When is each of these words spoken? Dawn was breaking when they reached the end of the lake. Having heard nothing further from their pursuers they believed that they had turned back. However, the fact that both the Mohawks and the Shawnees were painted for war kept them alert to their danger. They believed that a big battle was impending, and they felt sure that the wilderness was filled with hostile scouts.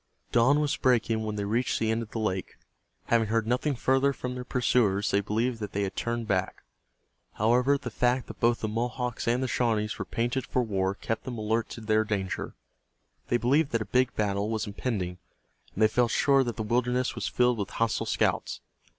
Dawn 0.31 0.59
was 0.59 0.75
breaking 0.77 1.21
when 1.21 1.35
they 1.35 1.45
reached 1.45 1.77
the 1.77 1.91
end 1.91 2.01
of 2.01 2.09
the 2.09 2.17
lake. 2.17 2.57
Having 3.05 3.27
heard 3.27 3.45
nothing 3.45 3.75
further 3.75 4.13
from 4.13 4.33
their 4.33 4.43
pursuers 4.43 5.11
they 5.11 5.21
believed 5.21 5.59
that 5.59 5.73
they 5.73 5.83
had 5.83 5.95
turned 5.95 6.27
back. 6.27 6.63
However, 7.33 7.77
the 7.77 7.91
fact 7.91 8.25
that 8.25 8.39
both 8.39 8.61
the 8.61 8.67
Mohawks 8.67 9.27
and 9.27 9.43
the 9.43 9.47
Shawnees 9.47 9.99
were 9.99 10.05
painted 10.05 10.47
for 10.47 10.63
war 10.63 10.95
kept 10.95 11.23
them 11.23 11.37
alert 11.37 11.69
to 11.69 11.81
their 11.81 12.03
danger. 12.03 12.55
They 13.27 13.37
believed 13.37 13.71
that 13.73 13.81
a 13.83 13.85
big 13.85 14.15
battle 14.15 14.49
was 14.49 14.65
impending, 14.65 15.19
and 15.75 15.83
they 15.83 15.87
felt 15.87 16.09
sure 16.09 16.43
that 16.45 16.55
the 16.55 16.63
wilderness 16.63 17.13
was 17.13 17.27
filled 17.27 17.59
with 17.59 17.69
hostile 17.69 18.07
scouts. 18.07 18.59